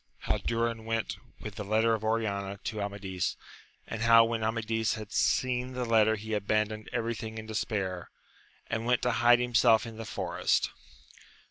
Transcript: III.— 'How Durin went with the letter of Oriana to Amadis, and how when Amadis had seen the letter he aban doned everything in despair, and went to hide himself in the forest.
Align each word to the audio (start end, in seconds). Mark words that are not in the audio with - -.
III.— 0.01 0.17
'How 0.31 0.37
Durin 0.39 0.85
went 0.85 1.17
with 1.41 1.57
the 1.57 1.63
letter 1.63 1.93
of 1.93 2.03
Oriana 2.03 2.57
to 2.63 2.81
Amadis, 2.81 3.37
and 3.85 4.01
how 4.01 4.25
when 4.25 4.43
Amadis 4.43 4.95
had 4.95 5.11
seen 5.11 5.73
the 5.73 5.85
letter 5.85 6.15
he 6.15 6.31
aban 6.31 6.69
doned 6.69 6.87
everything 6.91 7.37
in 7.37 7.45
despair, 7.45 8.09
and 8.65 8.87
went 8.87 9.03
to 9.03 9.11
hide 9.11 9.37
himself 9.37 9.85
in 9.85 9.97
the 9.97 10.05
forest. 10.05 10.71